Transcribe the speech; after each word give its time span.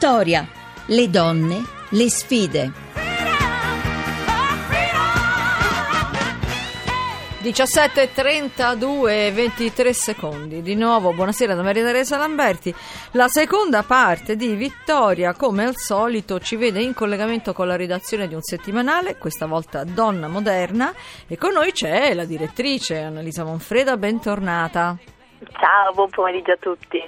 Vittoria, 0.00 0.48
le 0.86 1.10
donne, 1.10 1.62
le 1.90 2.08
sfide. 2.08 2.72
17, 7.42 8.10
32, 8.14 9.30
23 9.30 9.92
secondi. 9.92 10.62
Di 10.62 10.74
nuovo, 10.74 11.12
buonasera 11.12 11.54
da 11.54 11.60
Maria 11.60 11.84
Teresa 11.84 12.16
Lamberti. 12.16 12.74
La 13.10 13.28
seconda 13.28 13.82
parte 13.82 14.36
di 14.36 14.54
Vittoria, 14.54 15.34
come 15.34 15.66
al 15.66 15.76
solito, 15.76 16.40
ci 16.40 16.56
vede 16.56 16.80
in 16.80 16.94
collegamento 16.94 17.52
con 17.52 17.66
la 17.66 17.76
redazione 17.76 18.26
di 18.26 18.32
un 18.32 18.40
settimanale, 18.40 19.18
questa 19.18 19.44
volta 19.44 19.84
Donna 19.84 20.28
Moderna, 20.28 20.94
e 21.26 21.36
con 21.36 21.52
noi 21.52 21.72
c'è 21.72 22.14
la 22.14 22.24
direttrice 22.24 23.02
Annalisa 23.02 23.44
Monfreda, 23.44 23.98
bentornata. 23.98 25.09
Ciao, 25.58 25.92
buon 25.94 26.10
pomeriggio 26.10 26.52
a 26.52 26.56
tutti. 26.60 27.02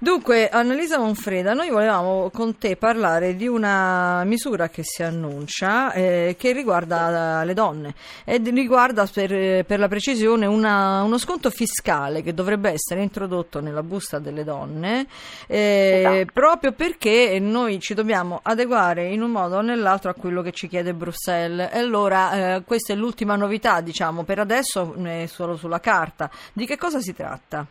Dunque, 0.00 0.48
Annalisa 0.48 0.98
Monfreda, 0.98 1.54
noi 1.54 1.70
volevamo 1.70 2.30
con 2.30 2.56
te 2.58 2.76
parlare 2.76 3.36
di 3.36 3.46
una 3.46 4.24
misura 4.24 4.68
che 4.68 4.82
si 4.84 5.02
annuncia 5.02 5.92
eh, 5.92 6.36
che 6.38 6.52
riguarda 6.52 7.42
le 7.44 7.54
donne 7.54 7.94
e 8.24 8.40
riguarda 8.44 9.06
per, 9.12 9.64
per 9.64 9.78
la 9.78 9.88
precisione 9.88 10.46
una, 10.46 11.02
uno 11.02 11.18
sconto 11.18 11.50
fiscale 11.50 12.22
che 12.22 12.34
dovrebbe 12.34 12.70
essere 12.70 13.02
introdotto 13.02 13.60
nella 13.60 13.82
busta 13.82 14.18
delle 14.18 14.44
donne 14.44 15.06
eh, 15.46 15.98
esatto. 15.98 16.32
proprio 16.32 16.72
perché 16.72 17.38
noi 17.40 17.80
ci 17.80 17.94
dobbiamo 17.94 18.40
adeguare 18.42 19.08
in 19.08 19.22
un 19.22 19.30
modo 19.30 19.56
o 19.56 19.60
nell'altro 19.60 20.10
a 20.10 20.14
quello 20.14 20.42
che 20.42 20.52
ci 20.52 20.68
chiede 20.68 20.94
Bruxelles. 20.94 21.70
E 21.72 21.78
allora 21.78 22.56
eh, 22.56 22.62
questa 22.64 22.92
è 22.92 22.96
l'ultima 22.96 23.36
novità, 23.36 23.80
diciamo, 23.80 24.24
per 24.24 24.38
adesso 24.38 24.94
è 25.04 25.26
solo 25.26 25.56
sulla 25.56 25.80
carta. 25.80 26.30
Di 26.52 26.66
che 26.66 26.76
cosa 26.76 27.00
si 27.00 27.14
tratta? 27.14 27.66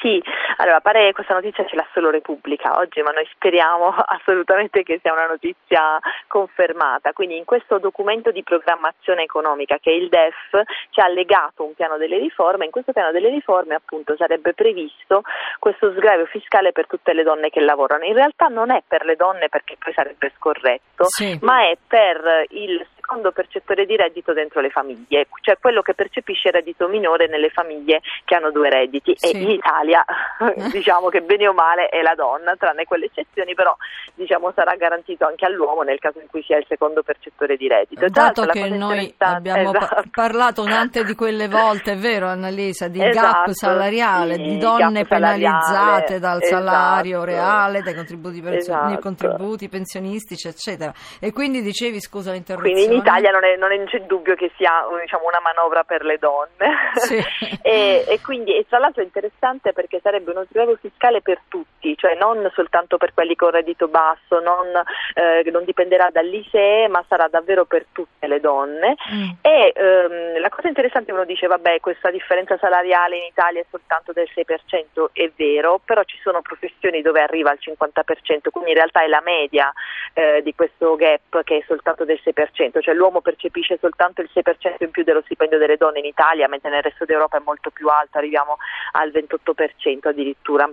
Sì, 0.00 0.22
allora 0.56 0.80
pare 0.80 1.12
questa 1.12 1.34
notizia 1.34 1.66
ce 1.66 1.76
l'ha 1.76 1.86
solo 1.92 2.08
Repubblica 2.08 2.78
oggi, 2.78 3.02
ma 3.02 3.10
noi 3.10 3.28
speriamo 3.32 3.88
assolutamente 3.92 4.82
che 4.82 4.98
sia 5.02 5.12
una 5.12 5.26
notizia 5.26 5.98
confermata. 6.26 7.12
Quindi 7.12 7.36
in 7.36 7.44
questo 7.44 7.78
documento 7.78 8.30
di 8.30 8.42
programmazione 8.42 9.22
economica 9.22 9.78
che 9.78 9.90
è 9.90 9.94
il 9.94 10.08
DEF 10.08 10.62
ci 10.90 11.00
ha 11.00 11.08
legato 11.08 11.64
un 11.64 11.74
piano 11.74 11.98
delle 11.98 12.18
riforme, 12.18 12.64
in 12.64 12.70
questo 12.70 12.92
piano 12.92 13.12
delle 13.12 13.28
riforme 13.28 13.74
appunto 13.74 14.16
sarebbe 14.16 14.54
previsto 14.54 15.22
questo 15.58 15.92
sgravio 15.92 16.24
fiscale 16.26 16.72
per 16.72 16.86
tutte 16.86 17.12
le 17.12 17.22
donne 17.22 17.50
che 17.50 17.60
lavorano. 17.60 18.04
In 18.04 18.14
realtà 18.14 18.46
non 18.46 18.70
è 18.70 18.82
per 18.86 19.04
le 19.04 19.16
donne 19.16 19.48
perché 19.50 19.76
poi 19.78 19.92
sarebbe 19.92 20.32
scorretto, 20.36 21.04
sì. 21.08 21.38
ma 21.42 21.68
è 21.68 21.76
per 21.86 22.46
il 22.50 22.86
secondo 23.10 23.32
percettore 23.32 23.86
di 23.86 23.96
reddito 23.96 24.32
dentro 24.32 24.60
le 24.60 24.70
famiglie, 24.70 25.26
cioè 25.40 25.58
quello 25.58 25.82
che 25.82 25.94
percepisce 25.94 26.48
il 26.48 26.54
reddito 26.54 26.86
minore 26.86 27.26
nelle 27.26 27.50
famiglie 27.50 28.02
che 28.24 28.36
hanno 28.36 28.52
due 28.52 28.70
redditi 28.70 29.14
sì. 29.16 29.32
e 29.32 29.38
in 29.38 29.50
Italia 29.50 30.04
diciamo 30.72 31.08
che 31.08 31.20
bene 31.20 31.48
o 31.48 31.52
male 31.52 31.88
è 31.88 32.00
la 32.02 32.14
donna, 32.14 32.54
tranne 32.56 32.84
quelle 32.84 33.06
eccezioni, 33.06 33.54
però 33.54 33.76
diciamo 34.14 34.52
sarà 34.54 34.74
garantito 34.76 35.26
anche 35.26 35.44
all'uomo 35.44 35.82
nel 35.82 35.98
caso 35.98 36.20
in 36.20 36.28
cui 36.28 36.42
sia 36.42 36.58
il 36.58 36.66
secondo 36.68 37.02
percettore 37.02 37.56
di 37.56 37.68
reddito. 37.68 38.06
Dato 38.08 38.44
che 38.46 38.68
noi 38.68 39.14
abbiamo 39.18 39.72
esatto. 39.74 40.02
parlato 40.10 40.64
tante 40.64 41.04
di 41.04 41.14
quelle 41.14 41.48
volte, 41.48 41.92
è 41.92 41.96
vero 41.96 42.28
Annalisa, 42.28 42.88
di 42.88 43.02
esatto, 43.02 43.26
gap 43.26 43.48
salariale, 43.50 44.34
sì, 44.34 44.42
di 44.42 44.58
donne 44.58 45.04
penalizzate 45.04 46.18
dal 46.18 46.40
esatto, 46.40 46.62
salario 46.62 47.24
reale, 47.24 47.82
dai 47.82 47.94
contributi, 47.94 48.40
pension- 48.40 48.86
esatto. 48.86 49.00
contributi, 49.00 49.68
pensionistici, 49.68 50.48
eccetera. 50.48 50.92
E 51.20 51.32
quindi 51.32 51.62
dicevi, 51.62 52.00
scusa 52.00 52.32
l'interruzione. 52.32 52.94
Italia 52.94 53.30
non, 53.30 53.44
è, 53.44 53.56
non 53.56 53.72
è, 53.72 53.84
c'è 53.84 54.00
dubbio 54.02 54.34
che 54.34 54.50
sia 54.56 54.70
diciamo, 55.00 55.24
una 55.24 55.40
manovra 55.42 55.84
per 55.84 56.04
le 56.04 56.18
donne 56.18 56.90
sì. 56.94 57.16
e, 57.62 58.04
e, 58.06 58.20
quindi 58.22 58.56
e 58.56 58.66
tra 58.68 58.78
l'altro 58.78 59.02
è 59.02 59.04
interessante 59.04 59.72
perché 59.72 60.00
sarebbe 60.02 60.29
uno 60.30 60.44
sgravio 60.48 60.76
fiscale 60.76 61.22
per 61.22 61.40
tutti, 61.48 61.96
cioè 61.96 62.14
non 62.16 62.50
soltanto 62.54 62.98
per 62.98 63.14
quelli 63.14 63.34
con 63.34 63.50
reddito 63.50 63.88
basso, 63.88 64.40
non, 64.40 64.66
eh, 65.14 65.48
non 65.50 65.64
dipenderà 65.64 66.10
dall'ISEE 66.10 66.88
ma 66.88 67.02
sarà 67.08 67.28
davvero 67.28 67.64
per 67.64 67.86
tutte 67.92 68.26
le 68.26 68.40
donne 68.40 68.96
mm. 69.12 69.30
e 69.40 69.72
ehm, 69.74 70.40
la 70.40 70.48
cosa 70.50 70.68
interessante 70.68 71.12
uno 71.12 71.24
dice 71.24 71.46
vabbè 71.46 71.80
questa 71.80 72.10
differenza 72.10 72.58
salariale 72.58 73.16
in 73.16 73.24
Italia 73.24 73.60
è 73.60 73.66
soltanto 73.70 74.12
del 74.12 74.28
6%, 74.34 75.06
è 75.12 75.30
vero, 75.36 75.80
però 75.82 76.02
ci 76.04 76.18
sono 76.22 76.42
professioni 76.42 77.00
dove 77.00 77.22
arriva 77.22 77.50
al 77.50 77.58
50%, 77.60 78.50
quindi 78.50 78.70
in 78.70 78.76
realtà 78.76 79.02
è 79.02 79.06
la 79.06 79.22
media 79.24 79.72
eh, 80.12 80.42
di 80.42 80.54
questo 80.54 80.96
gap 80.96 81.42
che 81.44 81.58
è 81.58 81.64
soltanto 81.66 82.04
del 82.04 82.20
6%, 82.22 82.80
cioè 82.80 82.90
cioè 82.90 82.98
l'uomo 82.98 83.20
percepisce 83.20 83.78
soltanto 83.80 84.20
il 84.20 84.28
6% 84.34 84.74
in 84.80 84.90
più 84.90 85.04
dello 85.04 85.22
stipendio 85.22 85.58
delle 85.58 85.76
donne 85.76 86.00
in 86.00 86.06
Italia, 86.06 86.48
mentre 86.48 86.70
nel 86.70 86.82
resto 86.82 87.04
d'Europa 87.04 87.36
è 87.36 87.42
molto 87.44 87.70
più 87.70 87.86
alto, 87.86 88.18
arriviamo 88.18 88.56
al 88.92 89.10
28% 89.10 90.10
addirittura 90.20 90.70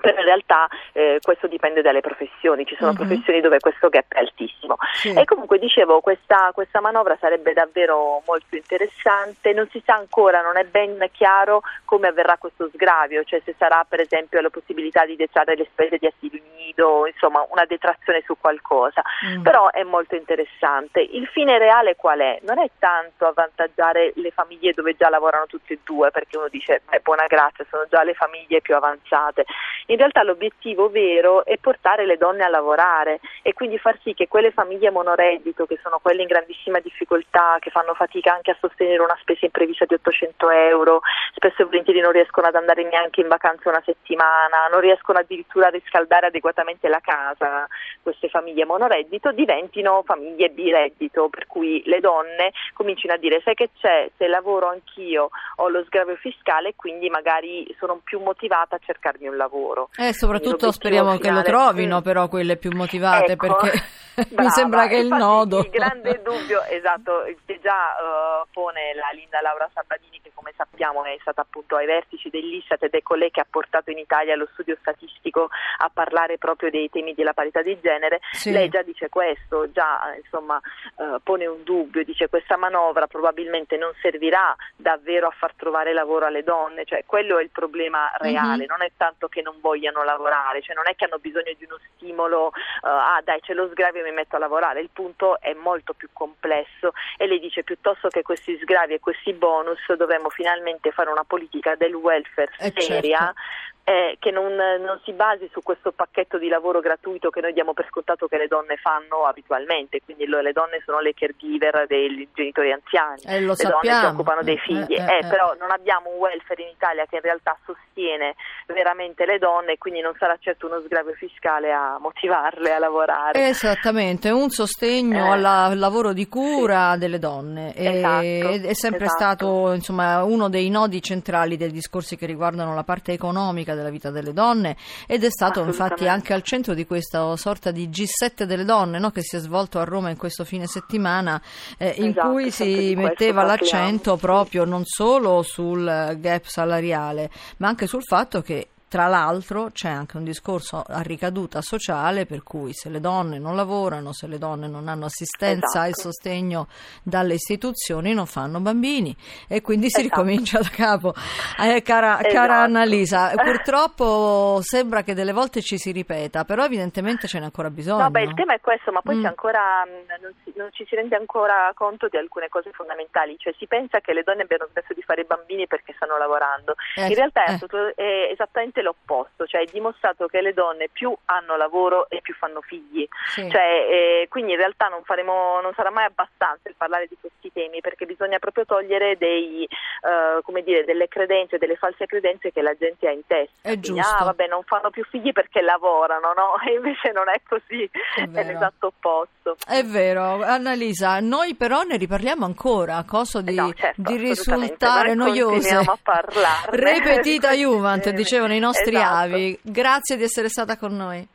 però 0.00 0.18
in 0.18 0.24
realtà 0.24 0.68
eh, 0.92 1.18
questo 1.22 1.46
dipende 1.46 1.82
dalle 1.82 2.00
professioni, 2.00 2.64
ci 2.64 2.76
sono 2.76 2.90
uh-huh. 2.90 2.96
professioni 2.96 3.40
dove 3.40 3.58
questo 3.60 3.88
gap 3.88 4.12
è 4.12 4.20
altissimo. 4.20 4.76
Sì. 4.94 5.12
E 5.12 5.24
comunque 5.24 5.58
dicevo, 5.58 6.00
questa, 6.00 6.50
questa, 6.54 6.80
manovra 6.80 7.16
sarebbe 7.20 7.52
davvero 7.52 8.22
molto 8.26 8.56
interessante, 8.56 9.52
non 9.52 9.68
si 9.70 9.82
sa 9.84 9.94
ancora, 9.94 10.40
non 10.40 10.56
è 10.56 10.64
ben 10.64 11.08
chiaro 11.12 11.62
come 11.84 12.08
avverrà 12.08 12.36
questo 12.38 12.68
sgravio, 12.72 13.24
cioè 13.24 13.40
se 13.44 13.54
sarà 13.58 13.84
per 13.88 14.00
esempio 14.00 14.40
la 14.40 14.50
possibilità 14.50 15.04
di 15.04 15.16
detrarre 15.16 15.56
le 15.56 15.66
spese 15.70 15.98
di 15.98 16.06
asilo 16.06 16.42
nido, 16.56 17.06
insomma 17.06 17.44
una 17.50 17.64
detrazione 17.64 18.22
su 18.24 18.36
qualcosa, 18.38 19.02
uh-huh. 19.02 19.42
però 19.42 19.70
è 19.70 19.82
molto 19.82 20.14
interessante. 20.14 21.00
Il 21.00 21.26
fine 21.28 21.58
reale 21.58 21.96
qual 21.96 22.20
è? 22.20 22.40
Non 22.42 22.58
è 22.58 22.70
tanto 22.78 23.26
avvantaggiare 23.26 24.12
le 24.16 24.30
famiglie 24.30 24.72
dove 24.72 24.96
già 24.96 25.08
lavorano 25.08 25.46
tutti 25.46 25.74
e 25.74 25.78
due, 25.84 26.10
perché 26.10 26.36
uno 26.36 26.48
dice, 26.48 26.82
beh, 26.88 27.00
buona 27.00 27.26
grazia, 27.26 27.64
sono 27.68 27.84
già 27.88 28.02
le 28.02 28.14
famiglie 28.14 28.60
più 28.60 28.74
avanzate 28.74 29.44
in 29.86 29.96
realtà 29.96 30.22
l'obiettivo 30.22 30.88
vero 30.88 31.44
è 31.44 31.58
portare 31.58 32.06
le 32.06 32.16
donne 32.16 32.44
a 32.44 32.48
lavorare 32.48 33.20
e 33.42 33.52
quindi 33.52 33.78
far 33.78 33.98
sì 34.02 34.14
che 34.14 34.28
quelle 34.28 34.50
famiglie 34.52 34.90
monoreddito, 34.90 35.66
che 35.66 35.78
sono 35.82 35.98
quelle 36.00 36.22
in 36.22 36.28
grandissima 36.28 36.78
difficoltà, 36.80 37.56
che 37.58 37.70
fanno 37.70 37.94
fatica 37.94 38.32
anche 38.32 38.52
a 38.52 38.56
sostenere 38.60 39.02
una 39.02 39.16
spesa 39.20 39.44
imprevista 39.44 39.84
di 39.84 39.94
800 39.94 40.50
euro, 40.50 41.00
spesso 41.34 41.62
e 41.62 41.64
volentieri 41.64 42.00
non 42.00 42.12
riescono 42.12 42.46
ad 42.46 42.54
andare 42.54 42.84
neanche 42.84 43.20
in 43.20 43.28
vacanza 43.28 43.68
una 43.68 43.82
settimana, 43.84 44.68
non 44.70 44.80
riescono 44.80 45.18
addirittura 45.18 45.66
a 45.66 45.70
riscaldare 45.70 46.26
adeguatamente 46.26 46.88
la 46.88 47.00
casa, 47.00 47.66
queste 48.02 48.28
famiglie 48.28 48.64
monoreddito, 48.64 49.32
diventino 49.32 50.02
famiglie 50.04 50.50
bireddito, 50.50 51.28
per 51.28 51.46
cui 51.46 51.82
le 51.86 52.00
donne 52.00 52.52
comincino 52.74 53.14
a 53.14 53.16
dire 53.16 53.40
sai 53.42 53.54
che 53.54 53.70
c'è, 53.78 54.10
se 54.16 54.26
lavoro 54.26 54.68
anch'io 54.68 55.30
ho 55.56 55.68
lo 55.68 55.84
sgravio 55.84 56.16
fiscale 56.16 56.70
e 56.70 56.74
quindi 56.76 57.08
magari 57.10 57.74
sono 57.78 58.00
più 58.02 58.20
motivata 58.20 58.76
a 58.76 58.80
cercarmi 58.82 59.28
un 59.28 59.36
lavoro 59.36 59.71
lavoro. 59.72 59.88
Eh, 59.96 60.12
soprattutto 60.12 60.70
speriamo 60.70 61.16
finale. 61.16 61.22
che 61.22 61.30
lo 61.30 61.42
trovino 61.42 61.98
mm. 61.98 62.02
però 62.02 62.28
quelle 62.28 62.56
più 62.56 62.70
motivate 62.74 63.32
ecco. 63.32 63.46
perché 63.46 63.82
Brava, 64.28 64.42
mi 64.42 64.50
sembra 64.50 64.86
che 64.86 64.96
è 64.96 65.00
il 65.00 65.08
nodo. 65.08 65.60
Il 65.60 65.70
grande 65.70 66.20
dubbio, 66.22 66.62
esatto, 66.64 67.24
che 67.46 67.58
già 67.62 67.96
uh, 67.96 68.46
pone 68.52 68.94
la 68.94 69.08
Linda 69.14 69.40
Laura 69.40 69.68
Sabadini 69.72 70.20
che 70.20 70.32
come 70.34 70.52
sappiamo 70.56 71.02
è 71.04 71.16
stata 71.20 71.40
appunto 71.40 71.76
ai 71.76 71.86
vertici 71.86 72.28
dell'Istat 72.28 72.82
ed 72.82 72.92
è 72.92 73.02
colei 73.02 73.30
che 73.30 73.40
ha 73.40 73.46
portato 73.48 73.90
in 73.90 73.98
Italia 73.98 74.36
lo 74.36 74.48
studio 74.52 74.76
statistico 74.80 75.48
a 75.78 75.90
parlare 75.92 76.36
proprio 76.36 76.70
dei 76.70 76.90
temi 76.90 77.14
della 77.14 77.32
parità 77.32 77.62
di 77.62 77.78
genere. 77.80 78.20
Sì. 78.32 78.50
Lei 78.50 78.68
già 78.68 78.82
dice 78.82 79.08
questo, 79.08 79.70
già 79.72 80.14
insomma 80.22 80.60
uh, 80.96 81.20
pone 81.22 81.46
un 81.46 81.62
dubbio, 81.62 82.04
dice 82.04 82.28
questa 82.28 82.56
manovra 82.56 83.06
probabilmente 83.06 83.76
non 83.76 83.92
servirà 84.00 84.54
davvero 84.76 85.26
a 85.28 85.34
far 85.34 85.54
trovare 85.54 85.94
lavoro 85.94 86.26
alle 86.26 86.42
donne, 86.42 86.84
cioè 86.84 87.04
quello 87.06 87.38
è 87.38 87.42
il 87.42 87.50
problema 87.50 88.12
reale, 88.18 88.58
mm-hmm. 88.58 88.68
non 88.68 88.82
è 88.82 88.90
tanto 88.96 89.28
che 89.28 89.40
non 89.40 89.56
vogliano 89.62 90.04
lavorare, 90.04 90.60
cioè 90.60 90.74
non 90.74 90.86
è 90.86 90.94
che 90.94 91.06
hanno 91.06 91.18
bisogno 91.18 91.52
di 91.56 91.64
uno 91.64 91.78
stimolo, 91.94 92.48
uh, 92.48 92.50
ah 92.82 93.20
dai 93.24 93.40
c'è 93.40 93.54
lo 93.54 93.68
sgravio 93.68 94.02
e 94.02 94.10
mi 94.10 94.14
metto 94.14 94.36
a 94.36 94.40
lavorare, 94.40 94.80
il 94.80 94.90
punto 94.92 95.40
è 95.40 95.54
molto 95.54 95.94
più 95.94 96.08
complesso 96.12 96.92
e 97.16 97.26
lei 97.26 97.38
dice 97.38 97.62
piuttosto 97.62 98.08
che 98.08 98.20
questi 98.20 98.58
sgravi 98.58 98.94
e 98.94 99.00
questi 99.00 99.32
bonus 99.32 99.80
dovremmo 99.94 100.28
finalmente 100.28 100.90
fare 100.90 101.08
una 101.08 101.24
politica 101.24 101.76
del 101.76 101.94
welfare 101.94 102.50
eh 102.58 102.72
seria 102.76 103.18
certo 103.18 103.40
eh, 103.84 104.16
che 104.20 104.30
non, 104.30 104.54
non, 104.54 105.00
si 105.04 105.12
basi 105.12 105.48
su 105.52 105.60
questo 105.62 105.90
pacchetto 105.90 106.38
di 106.38 106.48
lavoro 106.48 106.80
gratuito 106.80 107.30
che 107.30 107.40
noi 107.40 107.52
diamo 107.52 107.72
per 107.74 107.86
scontato 107.88 108.28
che 108.28 108.36
le 108.36 108.46
donne 108.46 108.76
fanno 108.76 109.26
abitualmente, 109.26 110.00
quindi 110.04 110.26
lo, 110.26 110.40
le 110.40 110.52
donne 110.52 110.80
sono 110.84 111.00
le 111.00 111.14
caregiver 111.14 111.86
dei 111.88 112.28
genitori 112.32 112.70
anziani, 112.70 113.22
eh, 113.24 113.40
le 113.40 113.54
sappiamo. 113.54 113.80
donne 113.82 113.98
si 113.98 114.04
occupano 114.06 114.42
dei 114.42 114.58
figli, 114.58 114.94
eh, 114.94 115.02
eh, 115.02 115.18
eh, 115.18 115.26
però 115.28 115.54
non 115.58 115.72
abbiamo 115.72 116.10
un 116.10 116.18
welfare 116.18 116.62
in 116.62 116.68
Italia 116.68 117.06
che 117.06 117.16
in 117.16 117.22
realtà 117.22 117.58
sostiene 117.64 118.36
veramente 118.66 119.26
le 119.26 119.38
donne 119.38 119.72
e 119.72 119.78
quindi 119.78 120.00
non 120.00 120.14
sarà 120.16 120.36
certo 120.38 120.66
uno 120.66 120.80
sgravio 120.80 121.14
fiscale 121.14 121.72
a 121.72 121.98
motivarle 121.98 122.72
a 122.72 122.78
lavorare. 122.78 123.48
Esattamente, 123.48 124.30
un 124.30 124.50
sostegno 124.50 125.34
eh. 125.34 125.44
al 125.44 125.78
lavoro 125.78 126.12
di 126.12 126.28
cura 126.28 126.92
sì. 126.92 126.98
delle 127.00 127.18
donne 127.18 127.74
esatto, 127.74 128.66
è 128.68 128.74
sempre 128.74 129.06
esatto. 129.06 129.36
stato 129.36 129.72
insomma, 129.72 130.22
uno 130.22 130.48
dei 130.48 130.70
nodi 130.70 131.02
centrali 131.02 131.56
dei 131.56 131.70
discorsi 131.70 132.16
che 132.16 132.26
riguardano 132.26 132.74
la 132.74 132.84
parte 132.84 133.12
economica 133.12 133.71
dinamica 133.72 133.74
della 133.74 133.90
vita 133.90 134.10
delle 134.10 134.32
donne 134.32 134.76
ed 135.06 135.24
è 135.24 135.30
stato 135.30 135.62
infatti 135.62 136.06
anche 136.06 136.32
al 136.32 136.42
centro 136.42 136.74
di 136.74 136.86
questa 136.86 137.36
sorta 137.36 137.70
di 137.70 137.88
G7 137.88 138.44
delle 138.44 138.64
donne 138.64 138.98
no? 138.98 139.10
che 139.10 139.22
si 139.22 139.36
è 139.36 139.38
svolto 139.38 139.78
a 139.78 139.84
Roma 139.84 140.10
in 140.10 140.16
questo 140.16 140.44
fine 140.44 140.66
settimana 140.66 141.40
eh, 141.78 141.94
in 141.98 142.10
esatto, 142.10 142.30
cui 142.30 142.50
si 142.50 142.94
metteva 142.96 143.44
l'accento 143.44 144.16
proprio 144.16 144.64
non 144.64 144.84
solo 144.84 145.42
sul 145.42 146.16
gap 146.18 146.44
salariale 146.44 147.30
ma 147.58 147.68
anche 147.68 147.86
sul 147.86 148.02
fatto 148.02 148.42
che 148.42 148.68
Tra 148.92 149.06
l'altro 149.06 149.70
c'è 149.72 149.88
anche 149.88 150.18
un 150.18 150.24
discorso 150.24 150.84
a 150.86 151.00
ricaduta 151.00 151.62
sociale 151.62 152.26
per 152.26 152.42
cui 152.42 152.74
se 152.74 152.90
le 152.90 153.00
donne 153.00 153.38
non 153.38 153.56
lavorano, 153.56 154.12
se 154.12 154.26
le 154.26 154.36
donne 154.36 154.68
non 154.68 154.86
hanno 154.86 155.06
assistenza 155.06 155.86
esatto. 155.86 155.88
e 155.88 155.94
sostegno 155.94 156.66
dalle 157.02 157.32
istituzioni 157.32 158.12
non 158.12 158.26
fanno 158.26 158.60
bambini 158.60 159.16
e 159.48 159.62
quindi 159.62 159.88
si 159.88 160.00
Esatto. 160.00 160.20
ricomincia 160.20 160.58
da 160.58 160.68
capo. 160.68 161.14
Eh, 161.58 161.80
cara, 161.80 162.16
cara 162.18 162.28
Esatto. 162.28 162.52
Annalisa, 162.52 163.32
purtroppo 163.34 164.60
sembra 164.60 165.02
che 165.02 165.14
delle 165.14 165.32
volte 165.32 165.62
ci 165.62 165.78
si 165.78 165.90
ripeta, 165.90 166.44
però 166.44 166.64
evidentemente 166.64 167.26
ce 167.26 167.38
n'è 167.38 167.44
ancora 167.44 167.70
bisogno. 167.70 168.02
No, 168.02 168.10
beh, 168.10 168.22
il 168.24 168.34
tema 168.34 168.52
è 168.52 168.60
questo, 168.60 168.92
ma 168.92 169.00
poi 169.00 169.16
Mm. 169.16 169.22
c'è 169.22 169.28
ancora, 169.28 169.84
mh, 169.86 170.20
non, 170.22 170.32
si- 170.44 170.52
non 170.56 170.68
ci 170.72 170.84
si 170.86 170.94
rende 170.96 171.16
ancora 171.16 171.70
conto 171.74 172.08
di 172.08 172.18
alcune 172.18 172.50
cose 172.50 172.70
fondamentali, 172.72 173.36
cioè 173.38 173.54
si 173.58 173.66
pensa 173.66 174.00
che 174.00 174.12
le 174.12 174.22
donne 174.22 174.42
abbiano 174.42 174.66
smesso 174.70 174.92
di 174.92 175.00
fare 175.02 175.24
bambini 175.24 175.66
perché 175.66 175.94
stanno 175.96 176.18
lavorando. 176.18 176.74
Eh, 176.96 177.06
In 177.08 177.14
realtà 177.14 177.44
è, 177.44 177.52
eh. 177.58 177.94
è 177.94 178.30
esattamente 178.32 178.81
l'opposto, 178.82 179.46
cioè 179.46 179.62
è 179.62 179.70
dimostrato 179.70 180.26
che 180.26 180.40
le 180.40 180.52
donne 180.52 180.88
più 180.92 181.14
hanno 181.26 181.56
lavoro 181.56 182.08
e 182.08 182.20
più 182.20 182.34
fanno 182.34 182.60
figli. 182.60 183.06
Sì. 183.28 183.48
Cioè, 183.50 183.86
eh, 183.88 184.26
quindi 184.28 184.52
in 184.52 184.58
realtà 184.58 184.88
non, 184.88 185.02
faremo, 185.04 185.60
non 185.60 185.72
sarà 185.74 185.90
mai 185.90 186.04
abbastanza 186.04 186.68
il 186.68 186.74
parlare 186.76 187.06
di 187.08 187.16
questi 187.20 187.50
temi 187.52 187.80
perché 187.80 188.06
bisogna 188.06 188.38
proprio 188.38 188.64
togliere 188.64 189.16
dei, 189.16 189.64
eh, 189.64 190.42
come 190.42 190.62
dire, 190.62 190.84
delle 190.84 191.08
credenze, 191.08 191.58
delle 191.58 191.76
false 191.76 192.06
credenze 192.06 192.52
che 192.52 192.62
la 192.62 192.74
gente 192.74 193.06
ha 193.08 193.12
in 193.12 193.26
testa. 193.26 193.52
È 193.62 193.68
Quindi, 193.78 193.86
giusto. 193.88 194.16
ah, 194.16 194.24
vabbè, 194.24 194.46
non 194.46 194.62
fanno 194.64 194.90
più 194.90 195.04
figli 195.04 195.32
perché 195.32 195.60
lavorano, 195.62 196.32
no? 196.34 196.54
E 196.72 196.74
invece 196.74 197.12
non 197.12 197.28
è 197.28 197.40
così, 197.46 197.88
È 198.14 198.28
è, 198.28 198.44
l'esatto 198.44 198.86
opposto. 198.86 199.56
È 199.66 199.82
vero, 199.84 200.42
Annalisa, 200.42 201.18
noi 201.20 201.54
però 201.54 201.82
ne 201.82 201.96
riparliamo 201.96 202.44
ancora, 202.44 203.04
cosa 203.06 203.40
di, 203.40 203.52
Eh 203.52 203.60
no, 203.60 203.72
certo, 203.74 204.02
di 204.02 204.16
risultare 204.16 205.14
Noi 205.14 205.30
noiose. 205.38 205.52
continuiamo 205.52 205.92
a 205.92 205.98
parlarne. 206.02 206.70
Repetita 206.76 207.52
Juvent, 207.54 208.08
dicevano 208.10 208.54
i 208.54 208.58
nostri 208.58 208.71
esatto. 208.80 209.34
avi. 209.34 209.58
Grazie 209.62 210.16
di 210.16 210.22
essere 210.22 210.48
stata 210.48 210.76
con 210.76 210.96
noi. 210.96 211.26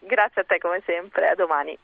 Grazie 0.00 0.42
a 0.42 0.44
te 0.44 0.58
come 0.58 0.82
sempre, 0.84 1.28
a 1.28 1.34
domani. 1.34 1.76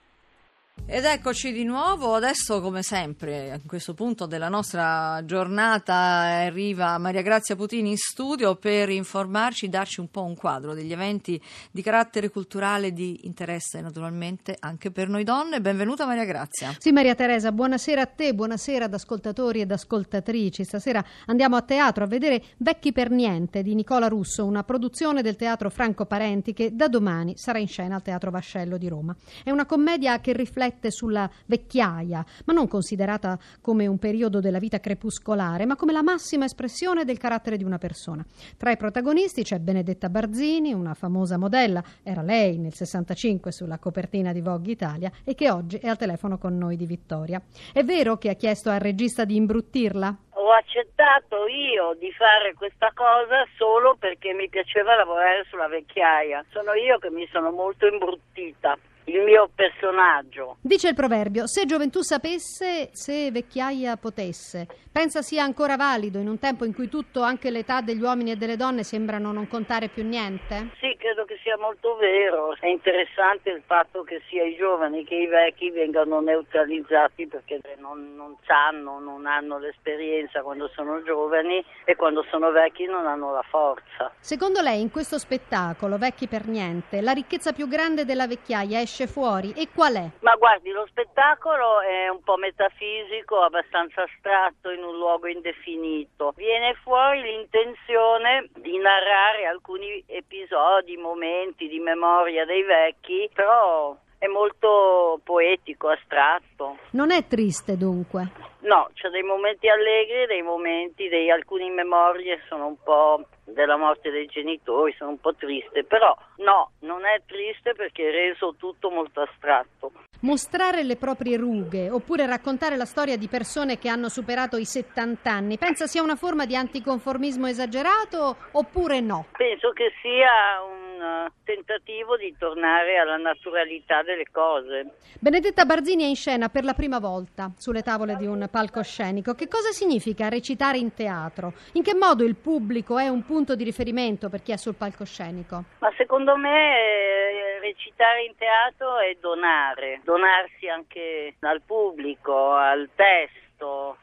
Ed 0.95 1.07
eccoci 1.07 1.53
di 1.53 1.65
nuovo, 1.65 2.15
adesso 2.15 2.61
come 2.61 2.83
sempre, 2.83 3.51
a 3.51 3.61
questo 3.65 3.95
punto 3.95 4.27
della 4.27 4.51
nostra 4.51 5.23
giornata 5.25 5.95
arriva 5.95 6.99
Maria 6.99 7.23
Grazia 7.23 7.57
Putini 7.57 7.93
in 7.93 7.97
studio 7.97 8.57
per 8.57 8.91
informarci, 8.91 9.71
darci 9.71 10.01
un 10.01 10.11
po' 10.11 10.23
un 10.23 10.37
quadro 10.37 10.75
degli 10.75 10.93
eventi 10.93 11.41
di 11.71 11.81
carattere 11.81 12.29
culturale 12.29 12.93
di 12.93 13.21
interesse 13.23 13.81
naturalmente 13.81 14.55
anche 14.61 14.91
per 14.91 15.09
noi 15.09 15.25
donne. 15.25 15.63
Benvenuta 15.63 16.05
Maria 16.05 16.27
Grazia. 16.27 16.77
Sì, 16.77 16.93
Maria 16.93 17.15
Teresa, 17.15 17.53
buonasera 17.53 18.03
a 18.03 18.07
te, 18.07 18.35
buonasera 18.35 18.85
ad 18.85 18.93
ascoltatori 18.93 19.63
ed 19.63 19.73
ascoltatrici. 19.73 20.63
Stasera 20.63 21.03
andiamo 21.25 21.57
a 21.57 21.63
teatro 21.63 22.05
a 22.05 22.07
vedere 22.07 22.43
Vecchi 22.59 22.93
per 22.93 23.09
Niente 23.09 23.63
di 23.63 23.75
Nicola 23.75 24.09
Russo, 24.09 24.45
una 24.45 24.63
produzione 24.63 25.23
del 25.23 25.37
teatro 25.37 25.71
Franco 25.71 26.05
Parenti 26.05 26.53
che 26.53 26.77
da 26.77 26.89
domani 26.89 27.33
sarà 27.39 27.59
in 27.59 27.69
scena 27.69 27.95
al 27.95 28.03
Teatro 28.03 28.31
Vascello 28.31 28.77
di 28.77 28.89
Roma. 28.89 29.17
È 29.43 29.51
una 29.51 29.65
commedia 29.65 30.21
che 30.21 30.35
riflette 30.35 30.81
sulla 30.91 31.29
vecchiaia, 31.47 32.25
ma 32.47 32.53
non 32.53 32.69
considerata 32.69 33.39
come 33.61 33.87
un 33.87 33.99
periodo 33.99 34.41
della 34.41 34.59
vita 34.59 34.81
crepuscolare, 34.81 35.67
ma 35.67 35.77
come 35.77 35.93
la 35.93 36.03
massima 36.03 36.45
espressione 36.45 37.05
del 37.05 37.19
carattere 37.19 37.57
di 37.57 37.65
una 37.65 37.79
persona. 37.79 38.25
Tra 38.57 38.71
i 38.71 38.77
protagonisti 38.77 39.43
c'è 39.43 39.59
Benedetta 39.59 40.09
Barzini, 40.09 40.73
una 40.73 40.95
famosa 40.95 41.39
modella, 41.39 41.83
era 42.03 42.23
lei 42.23 42.59
nel 42.59 42.75
65 42.75 43.53
sulla 43.53 43.79
copertina 43.79 44.33
di 44.33 44.41
Vogue 44.41 44.73
Italia 44.73 45.11
e 45.25 45.35
che 45.35 45.51
oggi 45.51 45.77
è 45.77 45.89
al 45.89 45.99
telefono 45.99 46.39
con 46.39 46.57
noi 46.57 46.77
di 46.77 46.87
Vittoria. 46.87 47.41
È 47.73 47.83
vero 47.83 48.17
che 48.17 48.31
ha 48.31 48.35
chiesto 48.35 48.71
al 48.71 48.81
regista 48.81 49.25
di 49.25 49.37
imbruttirla? 49.37 50.17
Ho 50.35 50.51
accettato 50.53 51.47
io 51.47 51.95
di 51.99 52.11
fare 52.13 52.55
questa 52.55 52.91
cosa 52.95 53.47
solo 53.57 53.97
perché 53.99 54.33
mi 54.33 54.49
piaceva 54.49 54.97
lavorare 54.97 55.45
sulla 55.49 55.69
vecchiaia. 55.69 56.45
Sono 56.51 56.75
io 56.75 56.99
che 56.99 57.11
mi 57.11 57.29
sono 57.31 57.51
molto 57.51 57.87
imbruttita. 57.87 58.77
Il 59.05 59.23
mio 59.23 59.51
personaggio. 59.55 60.57
Dice 60.61 60.89
il 60.89 60.95
proverbio, 60.95 61.47
se 61.47 61.65
gioventù 61.65 62.03
sapesse, 62.03 62.91
se 62.93 63.31
vecchiaia 63.31 63.97
potesse. 63.97 64.67
Pensa 64.93 65.23
sia 65.23 65.43
ancora 65.43 65.77
valido 65.77 66.19
in 66.19 66.29
un 66.29 66.39
tempo 66.39 66.65
in 66.65 66.75
cui 66.75 66.89
tutto, 66.89 67.23
anche 67.23 67.51
l'età 67.51 67.81
degli 67.81 68.03
uomini 68.03 68.33
e 68.33 68.37
delle 68.37 68.57
donne, 68.57 68.85
sembrano 68.85 69.33
non 69.33 69.49
contare 69.49 69.89
più 69.89 70.05
niente? 70.05 70.71
Sì, 70.79 70.95
credo 70.99 71.25
che 71.25 71.39
sia 71.43 71.57
molto 71.59 71.97
vero. 71.97 72.55
È 72.61 72.67
interessante 72.67 73.51
il 73.51 73.63
fatto 73.65 74.03
che 74.03 74.21
sia 74.29 74.45
i 74.45 74.55
giovani 74.55 75.05
che 75.05 75.15
i 75.15 75.27
vecchi 75.27 75.71
vengano 75.71 76.21
neutralizzati 76.21 77.27
perché 77.27 77.61
non, 77.79 78.15
non 78.15 78.37
sanno, 78.45 79.01
non 79.01 79.27
hanno 79.27 79.59
l'esperienza 79.59 80.43
quando 80.43 80.69
sono 80.75 81.03
giovani 81.03 81.65
e 81.85 81.97
quando 81.97 82.25
sono 82.31 82.51
vecchi 82.51 82.85
non 82.85 83.07
hanno 83.07 83.33
la 83.33 83.45
forza. 83.49 84.13
Secondo 84.21 84.61
lei, 84.61 84.81
in 84.81 84.91
questo 84.91 85.19
spettacolo, 85.19 85.99
Vecchi 85.99 86.29
per 86.29 86.47
Niente, 86.47 87.01
la 87.01 87.13
ricchezza 87.13 87.53
più 87.53 87.67
grande 87.67 88.05
della 88.05 88.27
vecchiaia 88.27 88.81
esce 88.93 89.07
fuori 89.07 89.53
e 89.57 89.69
qual 89.75 89.95
è? 89.95 90.11
Ma 90.21 90.37
guardi, 90.37 90.71
lo 90.71 90.87
spettacolo 90.87 91.81
è 91.81 92.09
un 92.09 92.23
po' 92.23 92.37
metafisico, 92.37 93.41
abbastanza 93.41 94.03
astratto, 94.03 94.71
in 94.71 94.85
un 94.85 94.97
luogo 94.99 95.27
indefinito. 95.27 96.35
Viene 96.37 96.75
fuori 96.83 97.23
l'intenzione 97.23 98.51
di 98.55 98.77
narrare 98.77 99.47
alcuni 99.47 100.05
episodi, 100.07 100.97
momenti 100.99 101.69
di 101.69 101.79
memoria 101.79 102.45
dei 102.45 102.63
vecchi, 102.63 103.31
però 103.33 103.97
è 104.19 104.27
molto 104.27 105.19
poetico, 105.25 105.89
astratto. 105.89 106.77
Non 106.91 107.11
è 107.11 107.27
triste 107.27 107.79
dunque. 107.79 108.52
No, 108.63 108.91
c'è 108.95 109.09
dei 109.09 109.23
momenti 109.23 109.69
allegri, 109.69 110.27
dei 110.27 110.43
momenti, 110.43 111.09
dei, 111.09 111.31
alcune 111.31 111.69
memorie 111.69 112.41
sono 112.49 112.67
un 112.67 112.77
po' 112.83 113.25
della 113.45 113.77
morte 113.77 114.11
dei 114.11 114.27
genitori, 114.27 114.95
sono 114.97 115.11
un 115.11 115.21
po' 115.21 115.35
triste, 115.35 115.85
però 115.85 116.17
no, 116.39 116.73
non 116.81 117.05
è 117.05 117.23
triste 117.27 117.75
perché 117.75 118.09
è 118.09 118.13
reso 118.13 118.55
tutto 118.57 118.91
molto 118.91 119.21
astratto. 119.21 119.93
Mostrare 120.21 120.85
le 120.85 120.97
proprie 120.97 121.37
rughe 121.37 121.91
oppure 121.91 122.27
raccontare 122.27 122.77
la 122.77 122.85
storia 122.85 123.17
di 123.17 123.27
persone 123.27 123.79
che 123.79 123.89
hanno 123.89 124.09
superato 124.09 124.57
i 124.57 124.65
70 124.65 125.29
anni, 125.29 125.59
pensa 125.59 125.87
sia 125.87 126.03
una 126.03 126.15
forma 126.15 126.47
di 126.47 126.55
anticonformismo 126.55 127.49
esagerato 127.49 128.37
oppure 128.53 129.01
no? 129.01 129.27
Penso 129.37 129.73
che 129.73 129.93
sia 130.01 130.63
un 130.63 130.82
eh, 131.03 131.33
tentativo 131.45 132.17
di 132.17 132.35
tornare 132.39 132.97
alla 132.97 133.17
naturalità 133.17 134.03
delle 134.03 134.27
cose. 134.31 134.95
Benedetta 135.19 135.65
Barzini 135.65 136.05
è 136.05 136.07
in 136.07 136.17
scena 136.17 136.49
per 136.49 136.65
la 136.65 136.75
prima 136.75 136.99
volta 136.99 137.51
sulle 137.57 137.83
tavole 137.83 138.17
di 138.17 138.27
un 138.27 138.49
palcoscenico. 138.51 139.35
Che 139.35 139.49
cosa 139.49 139.71
significa 139.71 140.29
recitare 140.29 140.79
in 140.79 140.95
teatro? 140.95 141.55
In 141.73 141.83
che 141.83 141.95
modo 141.95 142.25
il 142.25 142.37
pubblico 142.37 142.99
è 142.99 143.09
un 143.09 143.25
punto 143.25 143.55
di 143.57 143.65
riferimento 143.65 144.29
per 144.29 144.43
chi 144.43 144.53
è 144.53 144.57
sul 144.57 144.77
palcoscenico? 144.77 145.65
Ma 145.81 145.93
secondo 145.97 146.37
me 146.37 146.79
eh, 146.79 147.59
recitare 147.61 148.25
in 148.25 148.35
teatro 148.37 148.99
è 148.99 149.17
donare, 149.21 150.01
donarsi 150.05 150.69
anche 150.69 151.35
al 151.41 151.63
pubblico, 151.67 152.53
al 152.53 152.89
testo 152.95 153.41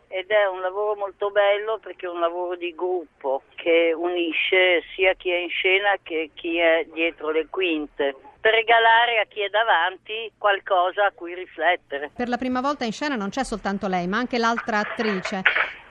ed 0.07 0.29
è 0.29 0.47
un 0.47 0.61
lavoro 0.61 0.95
molto 0.95 1.29
bello 1.31 1.79
perché 1.79 2.05
è 2.05 2.09
un 2.09 2.19
lavoro 2.19 2.55
di 2.55 2.73
gruppo 2.75 3.43
che 3.55 3.93
unisce 3.95 4.83
sia 4.95 5.13
chi 5.13 5.29
è 5.29 5.37
in 5.37 5.49
scena 5.49 5.95
che 6.01 6.31
chi 6.33 6.57
è 6.57 6.85
dietro 6.91 7.29
le 7.31 7.47
quinte 7.49 8.15
per 8.39 8.53
regalare 8.53 9.19
a 9.19 9.25
chi 9.25 9.41
è 9.41 9.49
davanti 9.49 10.31
qualcosa 10.37 11.07
a 11.07 11.11
cui 11.13 11.33
riflettere. 11.35 12.11
Per 12.15 12.29
la 12.29 12.37
prima 12.37 12.61
volta 12.61 12.85
in 12.85 12.93
scena 12.93 13.15
non 13.15 13.29
c'è 13.29 13.43
soltanto 13.43 13.87
lei, 13.87 14.07
ma 14.07 14.17
anche 14.17 14.37
l'altra 14.37 14.79
attrice. 14.79 15.41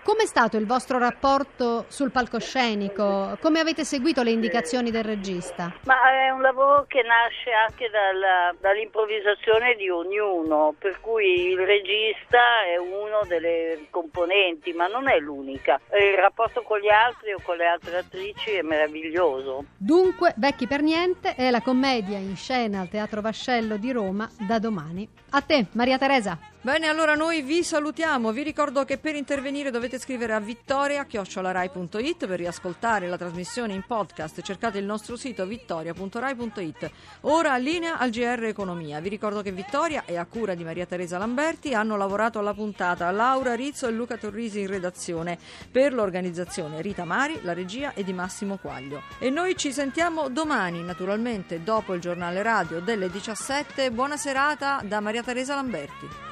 Com'è 0.08 0.24
stato 0.24 0.56
il 0.56 0.64
vostro 0.64 0.96
rapporto 0.96 1.84
sul 1.88 2.10
palcoscenico? 2.10 3.36
Come 3.42 3.60
avete 3.60 3.84
seguito 3.84 4.22
le 4.22 4.30
indicazioni 4.30 4.90
del 4.90 5.04
regista? 5.04 5.70
Ma 5.84 6.10
è 6.24 6.30
un 6.30 6.40
lavoro 6.40 6.86
che 6.88 7.02
nasce 7.02 7.50
anche 7.52 7.90
dalla- 7.90 8.54
dall'improvvisazione 8.58 9.74
di 9.74 9.90
ognuno, 9.90 10.74
per 10.78 10.98
cui 11.02 11.48
il 11.50 11.58
regista 11.58 12.64
è 12.64 12.78
uno 12.78 13.20
delle 13.28 13.88
componenti, 13.90 14.72
ma 14.72 14.86
non 14.86 15.10
è 15.10 15.18
l'unica. 15.18 15.78
Il 15.92 16.16
rapporto 16.16 16.62
con 16.62 16.78
gli 16.78 16.88
altri 16.88 17.34
o 17.34 17.40
con 17.42 17.58
le 17.58 17.66
altre 17.66 17.98
attrici 17.98 18.52
è 18.52 18.62
meraviglioso. 18.62 19.66
Dunque, 19.76 20.32
Vecchi 20.38 20.66
per 20.66 20.80
Niente 20.80 21.34
è 21.34 21.50
la 21.50 21.60
commedia 21.60 22.16
in 22.16 22.34
scena 22.34 22.80
al 22.80 22.88
Teatro 22.88 23.20
Vascello 23.20 23.76
di 23.76 23.92
Roma 23.92 24.26
da 24.38 24.58
domani. 24.58 25.06
A 25.32 25.42
te, 25.42 25.66
Maria 25.72 25.98
Teresa. 25.98 26.38
Bene, 26.60 26.88
allora 26.88 27.14
noi 27.14 27.42
vi 27.42 27.62
salutiamo. 27.62 28.32
Vi 28.32 28.42
ricordo 28.42 28.84
che 28.84 28.98
per 28.98 29.14
intervenire 29.14 29.70
dovete 29.70 29.96
scrivere 29.96 30.32
a 30.32 30.40
vittoria.rai.it 30.40 32.26
per 32.26 32.36
riascoltare 32.36 33.06
la 33.06 33.16
trasmissione 33.16 33.74
in 33.74 33.84
podcast. 33.86 34.42
Cercate 34.42 34.78
il 34.78 34.84
nostro 34.84 35.14
sito 35.14 35.46
vittoria.rai.it. 35.46 36.90
Ora 37.22 37.56
linea 37.58 37.98
al 37.98 38.10
GR 38.10 38.42
Economia. 38.42 38.98
Vi 38.98 39.08
ricordo 39.08 39.40
che 39.40 39.52
Vittoria 39.52 40.02
e 40.04 40.16
a 40.16 40.26
cura 40.26 40.56
di 40.56 40.64
Maria 40.64 40.84
Teresa 40.84 41.16
Lamberti 41.16 41.74
hanno 41.74 41.96
lavorato 41.96 42.40
alla 42.40 42.54
puntata 42.54 43.08
Laura 43.12 43.54
Rizzo 43.54 43.86
e 43.86 43.92
Luca 43.92 44.16
Torrisi 44.16 44.58
in 44.58 44.66
redazione. 44.66 45.38
Per 45.70 45.94
l'organizzazione 45.94 46.82
Rita 46.82 47.04
Mari, 47.04 47.38
la 47.42 47.52
regia 47.52 47.94
è 47.94 48.02
di 48.02 48.12
Massimo 48.12 48.56
Quaglio. 48.56 49.02
E 49.20 49.30
noi 49.30 49.56
ci 49.56 49.72
sentiamo 49.72 50.28
domani, 50.28 50.82
naturalmente 50.82 51.62
dopo 51.62 51.94
il 51.94 52.00
giornale 52.00 52.42
radio 52.42 52.80
delle 52.80 53.08
17. 53.08 53.92
Buona 53.92 54.16
serata 54.16 54.80
da 54.84 54.98
Maria 54.98 55.22
Teresa 55.22 55.54
Lamberti. 55.54 56.27